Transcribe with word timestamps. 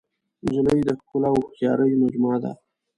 نجلۍ 0.45 0.79
د 0.85 0.89
ښکلا 0.99 1.29
او 1.31 1.37
هوښیارۍ 1.43 1.91
مجموعه 2.03 2.37
ده. 2.43 2.51